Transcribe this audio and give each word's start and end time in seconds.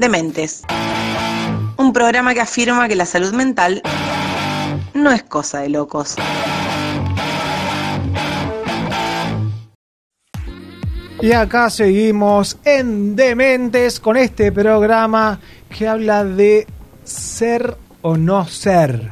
Dementes. 0.00 0.62
Un 1.76 1.92
programa 1.92 2.32
que 2.32 2.40
afirma 2.40 2.88
que 2.88 2.96
la 2.96 3.04
salud 3.04 3.34
mental 3.34 3.82
no 4.94 5.12
es 5.12 5.22
cosa 5.24 5.60
de 5.60 5.68
locos. 5.68 6.16
Y 11.20 11.32
acá 11.32 11.68
seguimos 11.68 12.56
en 12.64 13.14
Dementes 13.14 14.00
con 14.00 14.16
este 14.16 14.50
programa 14.52 15.38
que 15.68 15.86
habla 15.86 16.24
de 16.24 16.66
ser 17.04 17.76
o 18.00 18.16
no 18.16 18.46
ser, 18.46 19.10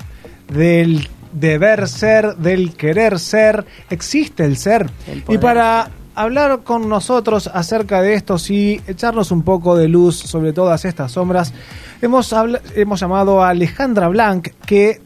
del 0.51 1.07
deber 1.35 1.87
ser, 1.87 2.35
del 2.37 2.75
querer 2.75 3.19
ser. 3.19 3.67
¿Existe 3.91 4.43
el 4.47 4.57
ser? 4.57 4.89
y 5.29 5.37
para 5.37 5.91
hablar 6.19 6.61
con 6.65 6.89
nosotros 6.89 7.49
acerca 7.53 8.03
de 8.03 8.15
esto 8.15 8.37
y 8.49 8.81
echarnos 8.87 9.31
un 9.31 9.43
poco 9.43 9.77
de 9.77 9.89
luz 9.89 10.17
sobre 10.17 10.53
todas 10.53 10.85
estas 10.85 11.13
sombras, 11.13 11.53
hemos, 12.03 12.35
hemos 12.75 13.01
llamado 13.01 13.43
a 13.43 13.51
Alejandra 13.51 14.09
Blanc, 14.09 14.49
que 14.67 15.01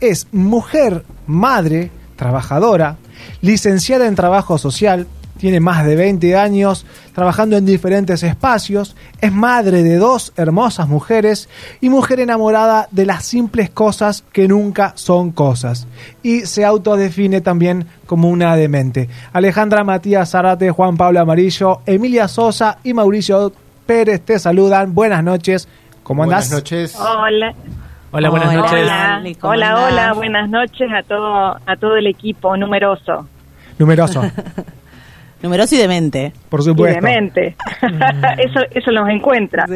es 0.00 0.28
mujer, 0.32 1.04
madre, 1.26 1.90
trabajadora, 2.16 2.96
licenciada 3.40 4.06
en 4.06 4.14
trabajo 4.14 4.58
social, 4.58 5.06
tiene 5.38 5.60
más 5.60 5.84
de 5.84 5.96
20 5.96 6.36
años 6.36 6.86
trabajando 7.14 7.56
en 7.56 7.66
diferentes 7.66 8.22
espacios, 8.22 8.96
es 9.20 9.32
madre 9.32 9.82
de 9.82 9.96
dos 9.96 10.32
hermosas 10.36 10.88
mujeres 10.88 11.48
y 11.80 11.88
mujer 11.88 12.20
enamorada 12.20 12.88
de 12.90 13.06
las 13.06 13.24
simples 13.24 13.70
cosas 13.70 14.24
que 14.32 14.48
nunca 14.48 14.92
son 14.96 15.32
cosas. 15.32 15.86
Y 16.22 16.40
se 16.42 16.64
autodefine 16.64 17.40
también 17.40 17.86
como 18.06 18.28
una 18.28 18.56
demente. 18.56 19.08
Alejandra 19.32 19.84
Matías 19.84 20.30
Zarate, 20.30 20.70
Juan 20.70 20.96
Pablo 20.96 21.20
Amarillo, 21.20 21.80
Emilia 21.86 22.28
Sosa 22.28 22.78
y 22.84 22.94
Mauricio 22.94 23.52
Pérez 23.86 24.22
te 24.22 24.38
saludan. 24.38 24.94
Buenas 24.94 25.22
noches. 25.22 25.68
¿Cómo 26.02 26.22
andás? 26.22 26.48
Buenas 26.48 26.64
noches. 26.64 26.96
Hola. 26.96 27.54
Hola, 28.12 28.30
buenas 28.30 28.54
noches. 28.54 28.72
Hola, 28.72 29.22
hola, 29.42 29.86
hola, 29.86 30.12
buenas 30.12 30.48
noches 30.48 30.88
a 30.92 31.02
todo, 31.02 31.58
a 31.66 31.76
todo 31.76 31.96
el 31.96 32.06
equipo 32.06 32.56
numeroso. 32.56 33.26
Numeroso. 33.78 34.22
Numeroso 35.44 35.74
y 35.74 35.78
demente. 35.78 36.32
Por 36.48 36.62
supuesto. 36.62 36.98
Y 36.98 37.02
demente. 37.02 37.54
eso, 38.38 38.60
eso 38.70 38.90
nos 38.92 39.10
encuentra. 39.10 39.66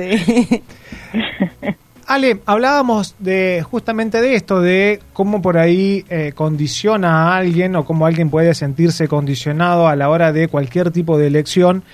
Ale, 2.06 2.40
hablábamos 2.46 3.14
de 3.18 3.62
justamente 3.70 4.22
de 4.22 4.34
esto, 4.34 4.62
de 4.62 5.00
cómo 5.12 5.42
por 5.42 5.58
ahí 5.58 6.06
eh, 6.08 6.32
condiciona 6.34 7.34
a 7.34 7.36
alguien 7.36 7.76
o 7.76 7.84
cómo 7.84 8.06
alguien 8.06 8.30
puede 8.30 8.54
sentirse 8.54 9.08
condicionado 9.08 9.88
a 9.88 9.94
la 9.94 10.08
hora 10.08 10.32
de 10.32 10.48
cualquier 10.48 10.90
tipo 10.90 11.18
de 11.18 11.26
elección. 11.26 11.84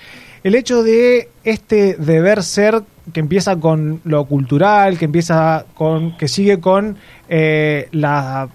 El 0.45 0.55
hecho 0.55 0.81
de 0.81 1.27
este 1.43 1.95
deber 1.95 2.43
ser 2.43 2.81
que 3.11 3.19
empieza 3.19 3.57
con 3.57 3.99
lo 4.05 4.23
cultural, 4.23 4.97
que 4.97 5.03
empieza 5.03 5.65
con, 5.73 6.15
que 6.15 6.29
sigue 6.29 6.61
con 6.61 6.95
eh, 7.27 7.89
la 7.91 8.47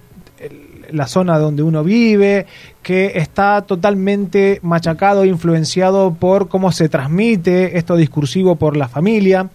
la 0.92 1.06
zona 1.06 1.38
donde 1.38 1.62
uno 1.62 1.84
vive, 1.84 2.46
que 2.82 3.12
está 3.16 3.62
totalmente 3.62 4.60
machacado 4.62 5.24
e 5.24 5.28
influenciado 5.28 6.14
por 6.14 6.48
cómo 6.48 6.72
se 6.72 6.88
transmite 6.88 7.78
esto 7.78 7.96
discursivo 7.96 8.56
por 8.56 8.76
la 8.76 8.88
familia. 8.88 9.48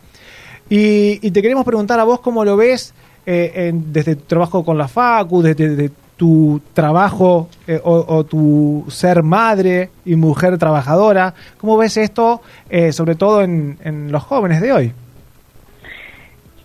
Y, 0.70 1.32
te 1.32 1.42
queremos 1.42 1.66
preguntar 1.66 2.00
a 2.00 2.04
vos 2.04 2.20
cómo 2.20 2.44
lo 2.44 2.58
ves 2.58 2.94
eh, 3.26 3.72
desde 3.74 4.16
tu 4.16 4.24
trabajo 4.24 4.64
con 4.64 4.78
la 4.78 4.88
FACU, 4.88 5.42
desde, 5.42 5.92
tu 6.18 6.62
trabajo 6.74 7.50
eh, 7.68 7.80
o, 7.84 8.24
tu 8.24 8.86
ser 8.88 9.22
madre 9.22 9.90
y 10.06 10.16
mujer 10.16 10.58
trabajadora, 10.58 11.34
¿cómo 11.60 11.76
ves 11.76 11.98
esto, 11.98 12.42
eh, 12.70 12.94
sobre 12.94 13.16
todo 13.16 13.42
en 13.42 14.08
los 14.12 14.24
jóvenes 14.24 14.62
de 14.62 14.72
hoy? 14.72 14.94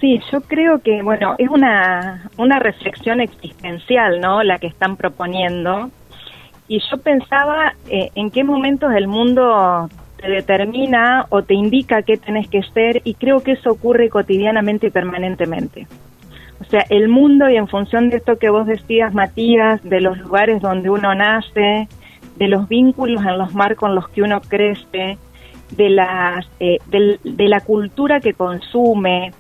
Sí, 0.01 0.19
yo 0.33 0.41
creo 0.41 0.79
que, 0.79 1.03
bueno, 1.03 1.35
es 1.37 1.49
una, 1.51 2.31
una 2.39 2.59
reflexión 2.59 3.21
existencial, 3.21 4.21
¿no? 4.21 4.43
La 4.43 4.59
que 4.59 4.67
están 4.67 4.97
proponiendo. 4.97 5.91
Y 6.69 6.81
yo 6.91 6.97
pensaba 6.99 7.75
eh, 7.89 8.11
en 8.15 8.31
qué 8.31 8.43
momentos 8.43 8.93
del 8.93 9.09
mundo 9.09 9.91
te 10.17 10.31
determina 10.31 11.27
o 11.29 11.43
te 11.43 11.55
indica 11.55 12.03
qué 12.03 12.17
tenés 12.17 12.49
que 12.49 12.63
ser 12.63 13.03
y 13.05 13.15
creo 13.15 13.41
que 13.41 13.53
eso 13.53 13.73
ocurre 13.73 14.09
cotidianamente 14.09 14.87
y 14.87 14.91
permanentemente. 14.91 15.87
O 16.61 16.65
sea, 16.65 16.85
el 16.89 17.09
mundo 17.09 17.51
y 17.51 17.57
en 17.57 17.69
función 17.69 18.09
de 18.09 18.19
esto 18.19 18.39
que 18.39 18.51
vos 18.51 18.67
decías, 18.67 19.13
Matías, 19.13 19.83
de 19.83 20.01
los 20.01 20.17
lugares 20.19 20.63
donde 20.63 20.89
uno 20.91 21.15
nace, 21.15 21.89
de 22.37 22.49
los 22.49 22.69
vínculos 22.69 23.23
en 23.25 23.37
los 23.37 23.55
marcos 23.55 23.89
en 23.89 23.97
los 23.97 24.09
que 24.09 24.23
uno 24.23 24.41
crece, 24.41 25.19
de, 25.73 25.91
las, 25.91 26.47
eh, 26.59 26.79
de 26.89 27.49
la 27.49 27.61
cultura 27.61 28.21
que 28.21 28.35
consume, 28.35 29.33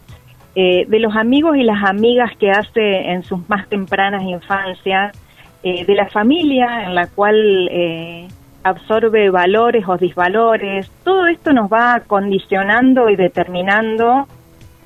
eh, 0.55 0.84
de 0.88 0.99
los 0.99 1.15
amigos 1.15 1.56
y 1.56 1.62
las 1.62 1.84
amigas 1.84 2.37
que 2.37 2.50
hace 2.50 3.11
en 3.11 3.22
sus 3.22 3.49
más 3.49 3.69
tempranas 3.69 4.22
infancias, 4.22 5.16
eh, 5.62 5.84
de 5.84 5.94
la 5.94 6.09
familia 6.09 6.84
en 6.84 6.94
la 6.94 7.06
cual 7.06 7.69
eh, 7.71 8.27
absorbe 8.62 9.31
valores 9.31 9.84
o 9.87 9.97
disvalores, 9.97 10.91
todo 11.05 11.27
esto 11.27 11.53
nos 11.53 11.71
va 11.71 12.00
condicionando 12.06 13.11
y 13.11 13.16
determinando 13.16 14.27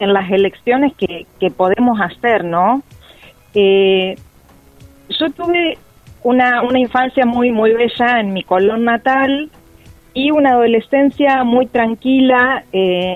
en 0.01 0.13
las 0.13 0.31
elecciones 0.31 0.93
que, 0.95 1.27
que 1.41 1.51
podemos 1.51 2.01
hacer, 2.01 2.45
¿no? 2.45 2.83
yo 3.55 5.31
tuve 5.31 5.79
una, 6.25 6.63
una 6.63 6.81
infancia 6.81 7.25
muy, 7.25 7.53
muy 7.53 7.73
bella 7.73 8.19
en 8.19 8.33
mi 8.33 8.43
colón 8.43 8.85
natal 8.85 9.49
y 10.15 10.31
una 10.31 10.53
adolescencia 10.53 11.45
muy 11.45 11.67
tranquila, 11.67 12.65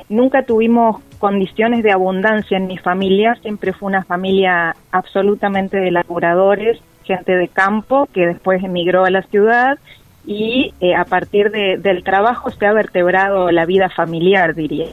nunca 0.09 0.42
tuvimos 0.42 1.00
condiciones 1.19 1.82
de 1.82 1.92
abundancia 1.92 2.56
en 2.56 2.66
mi 2.66 2.78
familia. 2.78 3.36
Siempre 3.42 3.72
fue 3.72 3.88
una 3.88 4.04
familia 4.04 4.75
absolutamente 4.91 5.78
de 5.78 5.91
laboradores, 5.91 6.78
gente 7.04 7.36
de 7.36 7.48
campo 7.48 8.09
que 8.12 8.26
después 8.26 8.62
emigró 8.62 9.04
a 9.04 9.10
la 9.10 9.22
ciudad 9.22 9.78
y 10.26 10.75
eh, 10.81 10.94
a 10.94 11.04
partir 11.04 11.50
del 11.50 12.04
trabajo 12.04 12.50
se 12.50 12.66
ha 12.66 12.72
vertebrado 12.72 13.50
la 13.50 13.65
vida 13.65 13.88
familiar, 13.88 14.54
diría. 14.54 14.88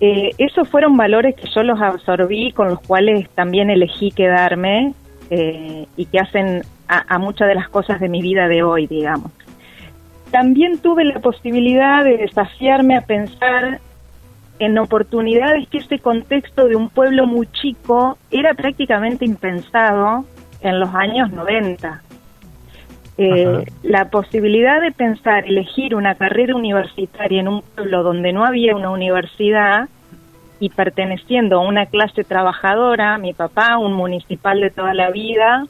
Eh, 0.00 0.30
esos 0.38 0.68
fueron 0.68 0.96
valores 0.96 1.36
que 1.36 1.48
yo 1.54 1.62
los 1.62 1.80
absorbí, 1.80 2.50
con 2.52 2.68
los 2.68 2.80
cuales 2.80 3.28
también 3.30 3.70
elegí 3.70 4.10
quedarme 4.10 4.94
eh, 5.30 5.86
y 5.96 6.06
que 6.06 6.18
hacen 6.18 6.62
a, 6.88 7.14
a 7.14 7.18
muchas 7.18 7.46
de 7.46 7.54
las 7.54 7.68
cosas 7.68 8.00
de 8.00 8.08
mi 8.08 8.22
vida 8.22 8.48
de 8.48 8.62
hoy, 8.62 8.86
digamos. 8.86 9.30
También 10.32 10.78
tuve 10.78 11.04
la 11.04 11.20
posibilidad 11.20 12.02
de 12.02 12.16
desafiarme 12.16 12.96
a 12.96 13.02
pensar 13.02 13.80
en 14.58 14.78
oportunidades 14.78 15.68
que 15.68 15.76
este 15.76 15.98
contexto 15.98 16.68
de 16.68 16.74
un 16.74 16.88
pueblo 16.88 17.26
muy 17.26 17.46
chico 17.48 18.16
era 18.30 18.54
prácticamente 18.54 19.26
impensado 19.26 20.24
en 20.62 20.80
los 20.80 20.88
años 20.94 21.30
90. 21.32 22.02
Eh, 23.18 23.66
la 23.82 24.06
posibilidad 24.06 24.80
de 24.80 24.90
pensar, 24.90 25.44
elegir 25.44 25.94
una 25.94 26.14
carrera 26.14 26.56
universitaria 26.56 27.40
en 27.40 27.48
un 27.48 27.60
pueblo 27.60 28.02
donde 28.02 28.32
no 28.32 28.46
había 28.46 28.74
una 28.74 28.88
universidad 28.88 29.90
y 30.60 30.70
perteneciendo 30.70 31.58
a 31.58 31.68
una 31.68 31.84
clase 31.84 32.24
trabajadora, 32.24 33.18
mi 33.18 33.34
papá, 33.34 33.76
un 33.76 33.92
municipal 33.92 34.60
de 34.62 34.70
toda 34.70 34.94
la 34.94 35.10
vida, 35.10 35.66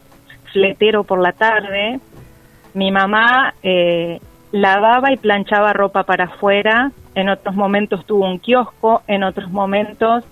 fletero 0.52 1.02
por 1.02 1.20
la 1.20 1.32
tarde, 1.32 1.98
mi 2.74 2.92
mamá 2.92 3.54
eh, 3.64 4.20
lavaba 4.52 5.12
y 5.12 5.16
planchaba 5.16 5.72
ropa 5.72 6.04
para 6.04 6.24
afuera, 6.24 6.92
en 7.14 7.28
otros 7.28 7.54
momentos 7.54 8.06
tuvo 8.06 8.26
un 8.26 8.38
kiosco, 8.38 9.02
en 9.06 9.24
otros 9.24 9.50
momentos 9.50 10.24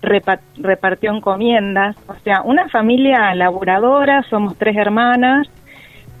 repartió 0.00 1.10
encomiendas, 1.10 1.96
o 2.08 2.14
sea, 2.24 2.42
una 2.42 2.68
familia 2.68 3.34
laboradora, 3.34 4.22
somos 4.28 4.56
tres 4.56 4.76
hermanas, 4.76 5.48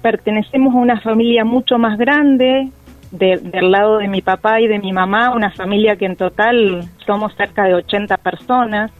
pertenecemos 0.00 0.74
a 0.74 0.78
una 0.78 1.00
familia 1.00 1.44
mucho 1.44 1.78
más 1.78 1.98
grande, 1.98 2.70
del 3.10 3.70
lado 3.70 3.98
de 3.98 4.08
mi 4.08 4.22
papá 4.22 4.60
y 4.60 4.66
de 4.66 4.78
mi 4.78 4.92
mamá, 4.92 5.30
una 5.30 5.50
familia 5.50 5.96
que 5.96 6.06
en 6.06 6.16
total 6.16 6.88
somos 7.06 7.34
cerca 7.36 7.64
de 7.64 7.74
80 7.74 8.16
personas. 8.16 8.90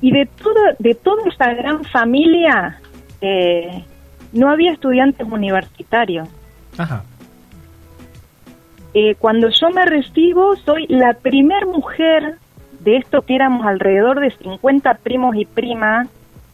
Y 0.00 0.12
de, 0.12 0.26
toda 0.26 0.76
de 0.78 0.94
toda 0.94 1.28
esa 1.28 1.52
gran 1.54 1.84
familia 1.84 2.78
eh, 3.20 3.84
no 4.32 4.48
había 4.48 4.72
estudiantes 4.72 5.26
universitarios. 5.28 6.28
Ajá. 6.78 7.02
Eh, 8.92 9.14
cuando 9.18 9.48
yo 9.48 9.70
me 9.70 9.84
recibo, 9.84 10.56
soy 10.56 10.86
la 10.88 11.14
primer 11.14 11.66
mujer 11.66 12.36
de 12.80 12.96
esto 12.96 13.22
que 13.22 13.34
éramos 13.34 13.66
alrededor 13.66 14.20
de 14.20 14.30
50 14.30 14.94
primos 14.94 15.36
y 15.36 15.44
primas 15.44 16.08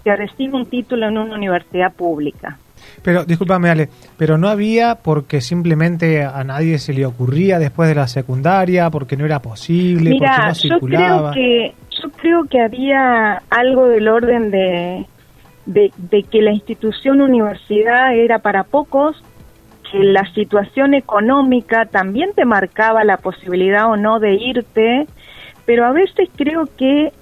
que 0.04 0.14
recibe 0.14 0.54
un 0.54 0.66
título 0.66 1.08
en 1.08 1.18
una 1.18 1.34
universidad 1.34 1.92
pública. 1.92 2.58
Pero, 3.02 3.24
discúlpame, 3.24 3.70
Ale, 3.70 3.88
pero 4.16 4.36
no 4.36 4.48
había 4.48 4.96
porque 4.96 5.40
simplemente 5.40 6.24
a 6.24 6.44
nadie 6.44 6.78
se 6.78 6.92
le 6.92 7.06
ocurría 7.06 7.58
después 7.58 7.88
de 7.88 7.94
la 7.94 8.06
secundaria, 8.06 8.90
porque 8.90 9.16
no 9.16 9.24
era 9.24 9.40
posible, 9.40 10.16
porque 10.18 10.46
no 10.46 10.54
circulaba. 10.54 11.28
Yo 11.28 11.32
creo 11.32 11.32
que, 11.32 11.74
yo 11.90 12.10
creo 12.10 12.44
que 12.44 12.60
había 12.60 13.42
algo 13.50 13.88
del 13.88 14.08
orden 14.08 14.50
de, 14.50 15.06
de 15.64 16.22
que 16.22 16.42
la 16.42 16.52
institución 16.52 17.20
universidad 17.20 18.14
era 18.14 18.38
para 18.40 18.64
pocos 18.64 19.22
que 19.90 19.98
la 19.98 20.24
situación 20.32 20.94
económica 20.94 21.86
también 21.86 22.30
te 22.34 22.44
marcaba 22.44 23.04
la 23.04 23.18
posibilidad 23.18 23.90
o 23.90 23.96
no 23.96 24.18
de 24.18 24.34
irte, 24.34 25.06
pero 25.64 25.86
a 25.86 25.92
veces 25.92 26.28
creo 26.36 26.68
que 26.76 27.12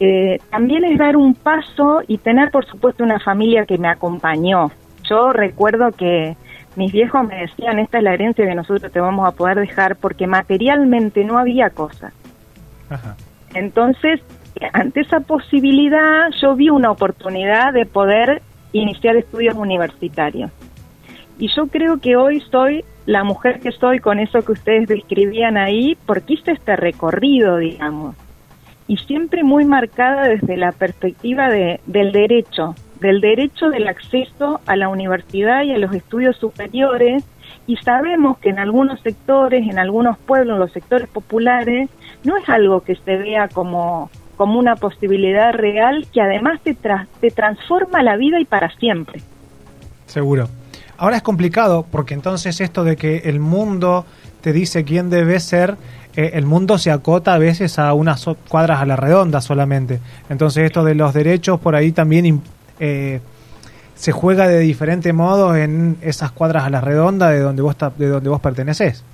eh, 0.00 0.38
también 0.50 0.84
es 0.84 0.98
dar 0.98 1.16
un 1.16 1.34
paso 1.34 2.02
y 2.06 2.18
tener, 2.18 2.50
por 2.50 2.64
supuesto, 2.66 3.02
una 3.02 3.18
familia 3.18 3.66
que 3.66 3.78
me 3.78 3.88
acompañó. 3.88 4.70
Yo 5.04 5.32
recuerdo 5.32 5.90
que 5.92 6.36
mis 6.76 6.92
viejos 6.92 7.26
me 7.26 7.40
decían, 7.40 7.78
esta 7.78 7.98
es 7.98 8.04
la 8.04 8.14
herencia 8.14 8.46
que 8.46 8.54
nosotros 8.54 8.92
te 8.92 9.00
vamos 9.00 9.26
a 9.26 9.32
poder 9.32 9.58
dejar 9.58 9.96
porque 9.96 10.26
materialmente 10.26 11.24
no 11.24 11.38
había 11.38 11.70
cosas. 11.70 12.12
Entonces, 13.54 14.20
ante 14.72 15.00
esa 15.00 15.20
posibilidad, 15.20 16.30
yo 16.40 16.54
vi 16.54 16.70
una 16.70 16.90
oportunidad 16.90 17.72
de 17.72 17.86
poder 17.86 18.42
iniciar 18.72 19.16
estudios 19.16 19.56
universitarios. 19.56 20.50
Y 21.38 21.48
yo 21.54 21.68
creo 21.68 21.98
que 21.98 22.16
hoy 22.16 22.40
soy 22.50 22.84
la 23.06 23.24
mujer 23.24 23.60
que 23.60 23.70
soy 23.70 24.00
con 24.00 24.18
eso 24.18 24.42
que 24.42 24.52
ustedes 24.52 24.88
describían 24.88 25.56
ahí, 25.56 25.96
porque 26.04 26.34
hice 26.34 26.52
este 26.52 26.76
recorrido, 26.76 27.56
digamos. 27.56 28.16
Y 28.88 28.96
siempre 28.96 29.44
muy 29.44 29.64
marcada 29.64 30.28
desde 30.28 30.56
la 30.56 30.72
perspectiva 30.72 31.48
de, 31.48 31.80
del 31.86 32.10
derecho, 32.10 32.74
del 33.00 33.20
derecho 33.20 33.70
del 33.70 33.86
acceso 33.86 34.60
a 34.66 34.76
la 34.76 34.88
universidad 34.88 35.62
y 35.62 35.72
a 35.72 35.78
los 35.78 35.94
estudios 35.94 36.36
superiores. 36.36 37.24
Y 37.66 37.76
sabemos 37.76 38.38
que 38.38 38.50
en 38.50 38.58
algunos 38.58 39.00
sectores, 39.00 39.62
en 39.62 39.78
algunos 39.78 40.18
pueblos, 40.18 40.54
en 40.54 40.60
los 40.60 40.72
sectores 40.72 41.08
populares, 41.08 41.88
no 42.24 42.36
es 42.36 42.48
algo 42.48 42.80
que 42.80 42.96
se 42.96 43.16
vea 43.16 43.48
como, 43.48 44.10
como 44.36 44.58
una 44.58 44.74
posibilidad 44.74 45.52
real 45.52 46.06
que 46.12 46.20
además 46.20 46.60
te, 46.62 46.74
te 46.74 47.30
transforma 47.30 48.02
la 48.02 48.16
vida 48.16 48.40
y 48.40 48.44
para 48.44 48.70
siempre. 48.76 49.20
Seguro. 50.06 50.48
Ahora 50.98 51.16
es 51.16 51.22
complicado 51.22 51.86
porque 51.90 52.14
entonces 52.14 52.60
esto 52.60 52.82
de 52.82 52.96
que 52.96 53.18
el 53.24 53.38
mundo 53.38 54.04
te 54.40 54.52
dice 54.52 54.84
quién 54.84 55.10
debe 55.10 55.38
ser, 55.38 55.76
eh, 56.16 56.32
el 56.34 56.44
mundo 56.44 56.76
se 56.76 56.90
acota 56.90 57.34
a 57.34 57.38
veces 57.38 57.78
a 57.78 57.94
unas 57.94 58.26
cuadras 58.48 58.80
a 58.80 58.86
la 58.86 58.96
redonda 58.96 59.40
solamente. 59.40 60.00
Entonces 60.28 60.64
esto 60.64 60.82
de 60.82 60.96
los 60.96 61.14
derechos 61.14 61.60
por 61.60 61.76
ahí 61.76 61.92
también 61.92 62.42
eh, 62.80 63.20
se 63.94 64.10
juega 64.10 64.48
de 64.48 64.58
diferente 64.58 65.12
modo 65.12 65.54
en 65.54 65.96
esas 66.02 66.32
cuadras 66.32 66.64
a 66.64 66.70
la 66.70 66.80
redonda 66.80 67.30
de 67.30 67.40
donde 67.40 67.62
vos 67.62 67.76
de 67.96 68.08
donde 68.08 68.28
vos 68.28 68.40
perteneces. 68.40 69.04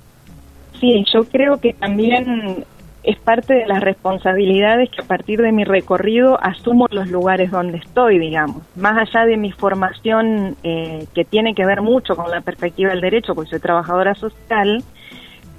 Sí, 0.79 1.05
yo 1.13 1.23
creo 1.25 1.59
que 1.59 1.73
también 1.73 2.65
es 3.05 3.19
parte 3.19 3.53
de 3.53 3.67
las 3.67 3.81
responsabilidades 3.81 4.89
que 4.89 5.01
a 5.01 5.05
partir 5.05 5.39
de 5.41 5.51
mi 5.51 5.63
recorrido 5.63 6.39
asumo 6.43 6.87
los 6.89 7.09
lugares 7.09 7.51
donde 7.51 7.77
estoy, 7.77 8.17
digamos. 8.17 8.63
Más 8.75 8.97
allá 8.97 9.25
de 9.25 9.37
mi 9.37 9.51
formación 9.51 10.55
eh, 10.63 11.05
que 11.13 11.23
tiene 11.23 11.53
que 11.53 11.65
ver 11.65 11.81
mucho 11.81 12.15
con 12.15 12.31
la 12.31 12.41
perspectiva 12.41 12.89
del 12.89 13.01
derecho, 13.01 13.35
porque 13.35 13.51
soy 13.51 13.59
trabajadora 13.59 14.15
social, 14.15 14.83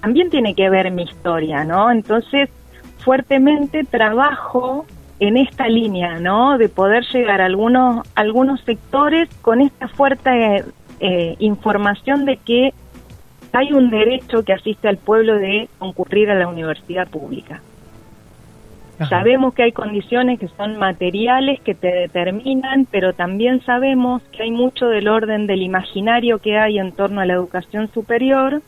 también 0.01 0.29
tiene 0.29 0.55
que 0.55 0.69
ver 0.69 0.91
mi 0.91 1.05
historia, 1.05 1.65
¿no? 1.65 1.91
Entonces, 1.91 2.51
fuertemente 2.99 3.85
trabajo 3.85 4.85
en 5.21 5.37
esta 5.37 5.69
línea, 5.69 6.19
¿no? 6.19 6.59
De 6.59 6.69
poder 6.69 7.05
llegar 7.13 7.41
a 7.41 7.47
algunos, 7.47 8.07
algunos 8.17 8.61
sectores 8.63 9.29
con 9.41 9.61
esta 9.61 9.87
fuerte 9.87 10.65
eh, 10.99 11.37
información 11.39 12.25
de 12.25 12.39
que 12.39 12.75
hay 13.53 13.73
un 13.73 13.91
derecho 13.91 14.43
que 14.45 14.53
asiste 14.53 14.89
al 14.89 14.97
pueblo 14.99 15.37
de 15.37 15.69
concurrir 15.79 16.31
a 16.31 16.35
la 16.35 16.49
universidad 16.49 17.09
pública. 17.09 17.63
Sabemos 19.09 19.53
que 19.53 19.63
hay 19.63 19.73
condiciones 19.73 20.41
que 20.41 20.49
son 20.49 20.79
materiales 20.79 21.61
que 21.61 21.75
te 21.75 21.89
determinan, 21.89 22.87
pero 22.91 23.13
también 23.13 23.63
sabemos 23.63 24.23
que 24.33 24.45
hay 24.45 24.51
mucho 24.51 24.87
del 24.87 25.09
orden 25.09 25.47
del 25.47 25.61
imaginario 25.61 26.39
que 26.39 26.57
hay 26.57 26.79
en 26.79 26.93
torno 26.93 27.21
a 27.21 27.27
la 27.27 27.35
educación 27.35 27.91
superior 27.93 28.63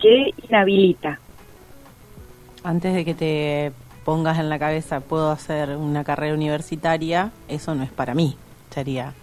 que 0.00 0.34
inhabilita. 0.46 1.18
Antes 2.62 2.94
de 2.94 3.04
que 3.06 3.14
te 3.14 3.72
pongas 4.04 4.38
en 4.38 4.50
la 4.50 4.58
cabeza, 4.58 5.00
puedo 5.00 5.30
hacer 5.30 5.76
una 5.76 6.04
carrera 6.04 6.34
universitaria, 6.34 7.30
eso 7.48 7.74
no 7.74 7.84
es 7.84 7.90
para 7.90 8.14
mí, 8.14 8.36
sería 8.68 9.14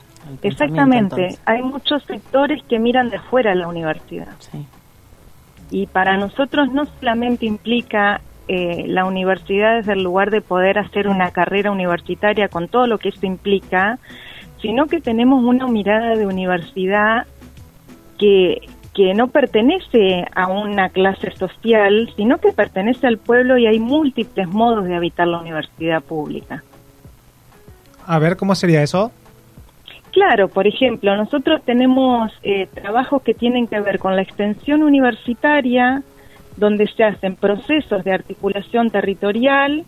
Exactamente, 0.42 1.38
hay 1.45 1.62
muchos 1.62 2.04
sectores 2.04 2.63
que 2.63 2.80
miran 2.80 3.10
de 3.10 3.19
fuera 3.19 3.51
a 3.51 3.56
la 3.56 3.68
universidad. 3.68 4.33
Y 5.72 5.88
para 5.88 6.18
nosotros 6.18 6.72
no 6.72 6.86
solamente 7.00 7.45
implica 7.45 8.22
eh, 8.48 8.86
la 8.88 9.06
universidad 9.06 9.77
desde 9.77 9.94
el 9.94 10.04
lugar 10.04 10.30
de 10.30 10.42
poder 10.42 10.77
hacer 10.77 11.07
una 11.07 11.31
carrera 11.31 11.72
universitaria 11.72 12.48
con 12.48 12.68
todo 12.68 12.86
lo 12.86 13.00
que 13.00 13.10
esto 13.10 13.25
implica, 13.25 13.98
sino 14.62 14.86
que 14.86 15.01
tenemos 15.01 15.44
una 15.44 15.68
mirada 15.68 16.16
de 16.16 16.27
universidad 16.27 17.25
que, 18.19 18.68
que 18.94 19.13
no 19.13 19.27
pertenece 19.27 20.25
a 20.36 20.48
una 20.48 20.89
clase 20.89 21.31
social, 21.31 22.13
sino 22.16 22.38
que 22.38 22.51
pertenece 22.51 23.07
al 23.07 23.18
pueblo 23.18 23.57
y 23.57 23.68
hay 23.68 23.80
múltiples 23.80 24.48
modos 24.48 24.86
de 24.86 24.95
habitar 24.95 25.27
la 25.27 25.39
universidad 25.39 26.01
pública. 26.01 26.63
A 28.07 28.19
ver, 28.19 28.38
¿cómo 28.38 28.54
sería 28.56 28.83
eso? 28.83 29.12
Claro, 30.15 30.47
por 30.47 30.65
ejemplo, 30.65 31.13
nosotros 31.17 31.62
tenemos 31.65 32.31
eh, 32.41 32.69
trabajos 32.73 33.21
que 33.21 33.33
tienen 33.33 33.67
que 33.67 33.81
ver 33.81 34.00
con 34.00 34.15
la 34.15 34.21
extensión 34.21 34.81
universitaria, 34.81 36.03
donde 36.56 36.88
se 36.88 37.03
hacen 37.03 37.35
procesos 37.35 38.01
de 38.06 38.13
articulación 38.13 38.91
territorial 38.91 39.83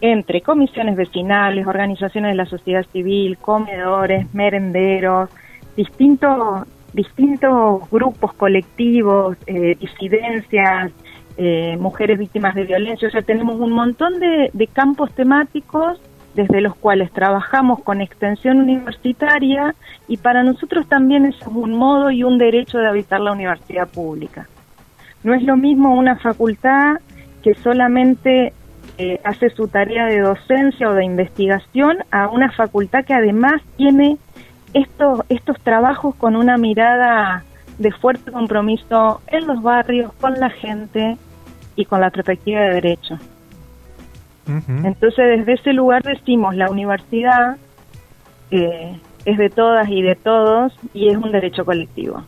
entre 0.00 0.40
comisiones 0.40 0.96
vecinales, 0.96 1.64
organizaciones 1.64 2.32
de 2.32 2.34
la 2.34 2.46
sociedad 2.46 2.84
civil, 2.90 3.38
comedores, 3.38 4.34
merenderos, 4.34 5.30
distintos, 5.76 6.66
distintos 6.92 7.88
grupos 7.88 8.32
colectivos, 8.32 9.36
eh, 9.46 9.76
disidencias, 9.78 10.90
eh, 11.36 11.76
mujeres 11.78 12.18
víctimas 12.18 12.56
de 12.56 12.64
violencia. 12.64 13.06
O 13.06 13.12
sea, 13.12 13.22
tenemos 13.22 13.60
un 13.60 13.70
montón 13.70 14.18
de 14.18 14.68
campos 14.72 15.12
temáticos 15.12 16.00
desde 16.38 16.60
los 16.60 16.76
cuales 16.76 17.10
trabajamos 17.10 17.82
con 17.82 18.00
extensión 18.00 18.58
universitaria 18.58 19.74
y 20.06 20.18
para 20.18 20.44
nosotros 20.44 20.88
también 20.88 21.24
es 21.24 21.34
un 21.48 21.74
modo 21.74 22.12
y 22.12 22.22
un 22.22 22.38
derecho 22.38 22.78
de 22.78 22.86
habitar 22.86 23.20
la 23.20 23.32
universidad 23.32 23.88
pública. 23.88 24.46
No 25.24 25.34
es 25.34 25.42
lo 25.42 25.56
mismo 25.56 25.96
una 25.96 26.14
facultad 26.14 26.98
que 27.42 27.54
solamente 27.54 28.52
eh, 28.98 29.20
hace 29.24 29.50
su 29.50 29.66
tarea 29.66 30.06
de 30.06 30.20
docencia 30.20 30.88
o 30.88 30.94
de 30.94 31.04
investigación 31.04 32.04
a 32.12 32.28
una 32.28 32.52
facultad 32.52 33.04
que 33.04 33.14
además 33.14 33.60
tiene 33.76 34.16
estos, 34.74 35.22
estos 35.28 35.58
trabajos 35.62 36.14
con 36.14 36.36
una 36.36 36.56
mirada 36.56 37.42
de 37.78 37.90
fuerte 37.90 38.30
compromiso 38.30 39.22
en 39.26 39.44
los 39.44 39.60
barrios, 39.60 40.12
con 40.20 40.34
la 40.38 40.50
gente 40.50 41.16
y 41.74 41.84
con 41.84 42.00
la 42.00 42.10
perspectiva 42.10 42.60
de 42.60 42.70
Entonces, 44.48 45.38
desde 45.38 45.54
ese 45.54 45.72
lugar 45.72 46.02
decimos, 46.02 46.54
la 46.56 46.70
universidad 46.70 47.56
eh, 48.50 48.98
es 49.24 49.38
de 49.38 49.50
todas 49.50 49.88
y 49.88 50.02
de 50.02 50.14
todos 50.14 50.72
y 50.94 51.08
es 51.08 51.16
un 51.16 51.30
derecho 51.32 51.64
colectivo. 51.64 52.22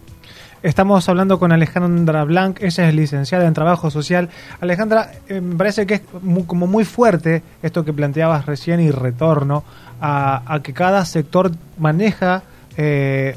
Estamos 0.63 1.09
hablando 1.09 1.39
con 1.39 1.53
Alejandra 1.53 2.25
Blanc, 2.25 2.63
ella 2.63 2.89
es 2.89 2.95
licenciada 2.95 3.47
en 3.47 3.55
Trabajo 3.55 3.91
Social. 3.91 4.29
Alejandra, 4.61 5.11
eh, 5.27 5.41
me 5.41 5.57
parece 5.57 5.87
que 5.87 5.95
es 5.95 6.03
como 6.47 6.67
muy 6.67 6.85
fuerte 6.85 7.43
esto 7.63 7.83
que 7.83 7.95
planteabas 7.95 8.45
recién 8.45 8.81
y 8.81 8.91
retorno 8.91 9.65
a, 10.03 10.61
que 10.63 10.75
cada 10.75 11.07
sector 11.07 11.51
maneja 11.79 12.43
eh, 12.77 13.37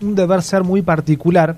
un 0.00 0.14
deber 0.14 0.42
ser 0.42 0.64
muy 0.64 0.80
particular. 0.80 1.56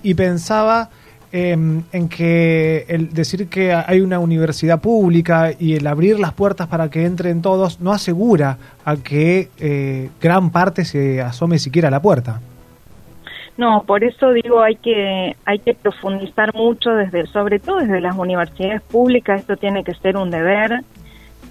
y 0.00 0.14
pensaba 0.14 0.90
Em, 1.30 1.82
en 1.92 2.08
que 2.08 2.86
el 2.88 3.12
decir 3.12 3.48
que 3.48 3.74
hay 3.74 4.00
una 4.00 4.18
universidad 4.18 4.80
pública 4.80 5.50
y 5.58 5.74
el 5.74 5.86
abrir 5.86 6.18
las 6.18 6.32
puertas 6.32 6.68
para 6.68 6.88
que 6.88 7.04
entren 7.04 7.42
todos 7.42 7.82
no 7.82 7.92
asegura 7.92 8.56
a 8.82 8.96
que 8.96 9.50
eh, 9.58 10.08
gran 10.22 10.50
parte 10.50 10.86
se 10.86 11.20
asome 11.20 11.58
siquiera 11.58 11.88
a 11.88 11.90
la 11.90 12.00
puerta. 12.00 12.40
No, 13.58 13.82
por 13.86 14.04
eso 14.04 14.32
digo 14.32 14.62
hay 14.62 14.76
que 14.76 15.36
hay 15.44 15.58
que 15.58 15.74
profundizar 15.74 16.54
mucho 16.54 16.92
desde 16.92 17.26
sobre 17.26 17.58
todo 17.58 17.80
desde 17.80 18.00
las 18.00 18.16
universidades 18.16 18.80
públicas 18.80 19.40
esto 19.40 19.58
tiene 19.58 19.84
que 19.84 19.92
ser 19.96 20.16
un 20.16 20.30
deber 20.30 20.80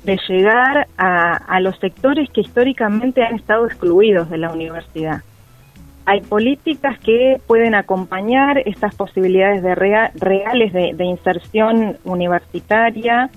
de 0.03 0.19
llegar 0.27 0.87
a, 0.97 1.35
a 1.35 1.59
los 1.59 1.77
sectores 1.77 2.31
que 2.31 2.41
históricamente 2.41 3.23
han 3.23 3.35
estado 3.35 3.67
excluidos 3.67 4.27
de 4.31 4.39
la 4.39 4.49
universidad 4.49 5.21
hay 6.07 6.21
políticas 6.21 6.97
que 6.99 7.41
pueden 7.47 7.75
acompañar 7.75 8.59
estas 8.59 8.95
posibilidades 8.95 9.61
de 9.61 9.75
reales 9.75 10.71
de, 10.71 11.03
inserción 11.03 11.97
universitaria. 12.05 13.29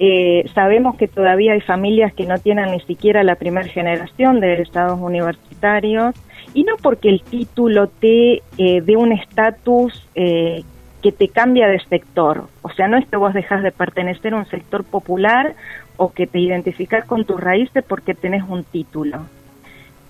Eh, 0.00 0.44
sabemos 0.56 0.96
que 0.96 1.06
todavía 1.06 1.52
hay 1.52 1.60
familias 1.60 2.12
que 2.12 2.26
no 2.26 2.36
tienen 2.38 2.72
ni 2.72 2.80
siquiera 2.80 3.22
la 3.22 3.36
primera 3.36 3.68
generación 3.68 4.40
de 4.40 4.60
estados 4.60 4.98
universitarios 4.98 6.16
y 6.52 6.64
no 6.64 6.74
porque 6.82 7.10
el 7.10 7.22
título 7.22 7.86
te 7.86 8.42
eh, 8.58 8.80
dé 8.84 8.96
un 8.96 9.12
estatus 9.12 10.04
eh, 10.16 10.64
que 11.00 11.12
te 11.12 11.28
cambia 11.28 11.68
de 11.68 11.78
sector. 11.78 12.48
O 12.62 12.70
sea, 12.70 12.88
no 12.88 12.96
es 12.96 13.06
que 13.06 13.16
vos 13.16 13.32
dejas 13.34 13.62
de 13.62 13.70
pertenecer 13.70 14.34
a 14.34 14.38
un 14.38 14.46
sector 14.46 14.82
popular 14.82 15.54
o 15.96 16.12
que 16.12 16.26
te 16.26 16.40
identificas 16.40 17.04
con 17.04 17.24
tus 17.24 17.40
raíces 17.40 17.84
porque 17.86 18.14
tenés 18.14 18.42
un 18.48 18.64
título 18.64 19.20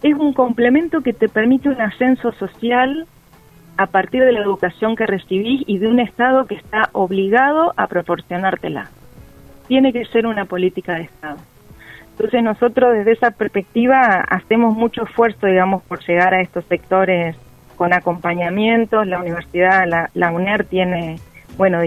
es 0.04 0.14
un 0.14 0.34
complemento 0.34 1.00
que 1.00 1.14
te 1.14 1.30
permite 1.30 1.70
un 1.70 1.80
ascenso 1.80 2.30
social 2.32 3.06
a 3.78 3.87
partir 3.87 4.23
de 4.23 4.32
la 4.32 4.40
educación 4.40 4.96
que 4.96 5.06
recibís 5.06 5.62
y 5.66 5.78
de 5.78 5.88
un 5.88 5.99
Estado 5.99 6.44
que 6.44 6.56
está 6.56 6.90
obligado 6.92 7.73
a 7.76 7.87
proporcionártela. 7.87 8.90
tiene 9.66 9.94
que 9.94 10.04
ser 10.04 10.26
una 10.26 10.44
política 10.44 10.96
de 10.96 11.04
Estado. 11.04 11.38
Entonces 12.11 12.42
nosotros 12.42 12.92
desde 12.92 13.12
esa 13.12 13.30
perspectiva 13.30 14.23
hacemos 14.28 14.76
mucho 14.76 15.04
esfuerzo, 15.04 15.46
digamos, 15.46 15.82
por 15.84 16.04
llegar 16.04 16.34
a 16.34 16.42
estos 16.42 16.66
sectores 16.66 17.34
con 17.76 17.94
acompañamientos. 17.94 19.06
La 19.06 19.18
universidad, 19.18 19.88
la, 19.88 20.11
la 20.12 20.30
UNER 20.32 20.64
tiene, 20.66 21.18
bueno, 21.56 21.80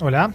Hola. 0.00 0.30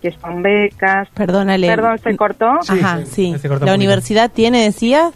Que 0.00 0.12
son 0.12 0.42
becas. 0.42 1.08
Perdónale. 1.10 1.66
Perdón, 1.66 1.98
¿se 1.98 2.16
cortó? 2.16 2.50
Ajá, 2.68 3.04
sí. 3.04 3.34
cortó 3.46 3.66
¿La 3.66 3.74
universidad 3.74 4.30
tiene, 4.30 4.64
decía? 4.64 5.10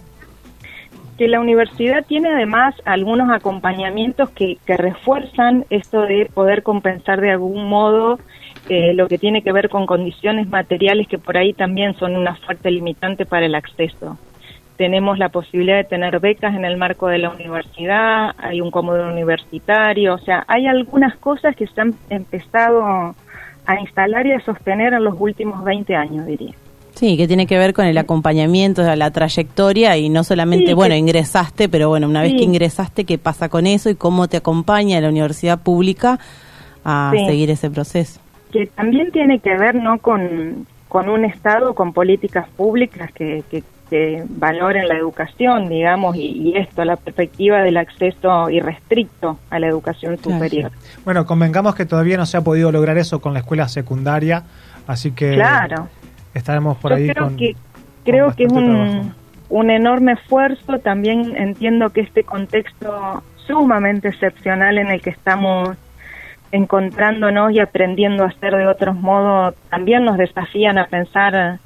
que 1.17 1.29
la 1.29 1.41
universidad 1.41 2.05
tiene 2.05 2.29
además 2.29 2.75
algunos 2.85 3.31
acompañamientos 3.31 4.31
que, 4.31 4.59
que 4.67 4.77
refuerzan 4.77 5.65
esto 5.71 6.03
de 6.03 6.29
poder 6.33 6.65
compensar 6.65 7.21
de 7.21 7.31
algún 7.31 7.69
modo 7.69 8.19
eh, 8.69 8.95
lo 8.95 9.09
que 9.09 9.19
tiene 9.19 9.43
que 9.43 9.53
ver 9.53 9.69
con 9.69 9.87
condiciones 9.87 10.49
materiales 10.49 11.07
que 11.07 11.19
por 11.19 11.37
ahí 11.37 11.53
también 11.53 11.95
son 11.97 12.17
una 12.17 12.35
fuerte 12.35 12.71
limitante 12.71 13.27
para 13.27 13.45
el 13.47 13.55
acceso. 13.55 14.19
Tenemos 14.77 15.19
la 15.19 15.29
posibilidad 15.29 15.77
de 15.77 15.85
tener 15.85 16.19
becas 16.19 16.55
en 16.55 16.65
el 16.65 16.77
marco 16.77 17.07
de 17.07 17.19
la 17.19 17.31
universidad, 17.31 18.35
hay 18.39 18.61
un 18.61 18.71
cómodo 18.71 19.07
universitario, 19.07 20.15
o 20.15 20.19
sea, 20.19 20.45
hay 20.49 20.67
algunas 20.67 21.15
cosas 21.17 21.55
que 21.55 21.67
se 21.67 21.81
han 21.81 21.95
empezado 22.09 23.15
a 23.67 23.81
instalar 23.81 24.27
y 24.27 24.33
a 24.33 24.41
sostener 24.45 24.93
en 24.95 25.05
los 25.05 25.15
últimos 25.19 25.65
20 25.65 25.95
años, 25.95 26.27
diría. 26.27 26.53
Sí, 26.95 27.17
que 27.17 27.27
tiene 27.27 27.47
que 27.49 27.59
ver 27.59 27.73
con 27.75 27.87
el 27.87 27.99
acompañamiento 27.99 28.83
la 28.95 29.11
trayectoria 29.11 29.97
y 29.97 30.09
no 30.11 30.23
solamente, 30.23 30.67
Sí, 30.69 30.73
bueno, 30.75 30.93
que- 30.95 30.99
ingresaste, 30.99 31.69
pero 31.69 31.89
bueno, 31.89 32.07
una 32.09 32.23
vez 32.23 32.35
que 32.35 32.45
ingresaste, 32.45 33.05
¿qué 33.05 33.19
pasa 33.19 33.49
con 33.49 33.67
eso 33.67 33.91
y 33.91 33.97
cómo 33.97 34.29
te 34.29 34.37
acompaña 34.37 35.01
la 35.01 35.09
universidad 35.09 35.59
pública 35.61 36.21
a 36.85 37.13
Sí. 37.17 37.25
seguir 37.27 37.51
ese 37.51 37.71
proceso? 37.71 38.21
que 38.53 38.67
también 38.67 39.11
tiene 39.11 39.41
que 39.41 39.57
ver 39.57 39.75
no 39.75 39.99
con, 39.99 40.65
con 40.89 41.09
un 41.09 41.25
Estado, 41.25 41.75
con 41.75 41.93
políticas 41.93 42.49
públicas 42.51 43.11
que, 43.13 43.43
que, 43.51 43.65
que 43.95 44.25
valoren 44.29 44.89
la 44.89 44.97
educación, 44.97 45.69
digamos, 45.69 46.17
y, 46.17 46.51
y 46.51 46.57
esto, 46.57 46.85
la 46.85 46.97
perspectiva 46.97 47.63
del 47.63 47.77
acceso 47.77 48.51
irrestricto 48.51 49.39
a 49.51 49.61
la 49.61 49.69
educación 49.69 50.19
superior. 50.19 50.73
Bueno, 51.05 51.25
convengamos 51.27 51.77
que 51.77 51.87
todavía 51.87 52.17
no 52.17 52.27
se 52.27 52.37
ha 52.37 52.41
podido 52.41 52.73
lograr 52.73 52.99
eso 52.99 53.21
con 53.21 53.35
la 53.35 53.39
escuela 53.39 53.69
secundaria, 53.69 54.43
así 54.89 55.13
que 55.13 55.35
Claro. 55.35 55.87
estaremos 56.35 56.77
por 56.79 56.91
Yo 56.91 56.97
ahí 56.97 57.09
creo 57.09 57.25
con 57.25 57.37
que 57.37 57.53
con 57.53 57.63
creo 58.05 58.35
que 58.35 58.45
es 58.47 58.53
un, 58.53 59.15
un 59.49 59.71
enorme 59.71 60.15
esfuerzo. 60.15 60.81
También 60.81 61.37
entiendo 61.37 61.91
que 61.91 62.01
este 62.01 62.25
contexto 62.25 63.23
sumamente 63.47 64.09
excepcional 64.09 64.77
en 64.77 64.89
el 64.89 65.01
que 65.03 65.11
estamos 65.11 65.77
encontrándonos 66.51 67.53
y 67.53 67.61
aprendiendo 67.61 68.25
a 68.25 68.27
hacer 68.27 68.57
de 68.57 68.67
otros 68.67 68.97
modos 68.97 69.55
también 69.71 70.05
nos 70.05 70.17
desafían 70.19 70.79
a 70.79 70.87
pensar 70.87 71.61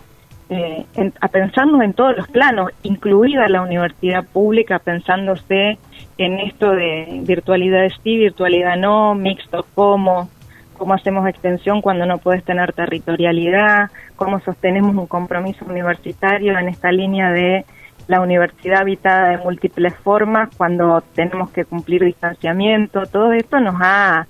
eh, 0.50 0.87
en- 0.95 1.12
a 1.21 1.28
pensarnos 1.28 1.83
en 1.83 1.93
todos 1.93 2.17
los 2.17 2.28
planos, 2.28 2.71
incluida 2.83 3.49
la 3.49 3.62
universidad 3.62 4.25
pública, 4.25 4.78
pensándose 4.78 5.78
en 6.17 6.38
esto 6.40 6.71
de 6.73 7.21
virtualidad 7.25 7.87
sí, 8.02 8.17
virtualidad 8.17 8.76
no, 8.76 9.14
mixto 9.14 9.67
cómo, 9.75 10.28
cómo 10.76 10.95
hacemos 10.95 11.28
extensión 11.28 11.83
cuando 11.83 12.07
no 12.07 12.19
puedes 12.19 12.45
tener 12.45 12.73
territorialidad, 12.73 13.90
cómo 14.17 14.40
sostenemos 14.40 14.97
un 14.97 15.07
compromiso 15.07 15.64
universitario 15.67 16.59
en 16.59 16.69
esta 16.69 16.90
línea 16.93 17.31
de 17.31 17.64
la 18.07 18.21
universidad 18.23 18.81
habitada 18.81 19.28
de 19.28 19.38
múltiples 19.38 19.95
formas 19.97 20.49
cuando 20.57 21.02
tenemos 21.14 21.50
que 21.50 21.67
cumplir 21.67 22.02
distanciamiento, 22.05 23.02
todo 23.05 23.33
esto 23.33 23.61
nos 23.61 23.75
ha 23.81 24.26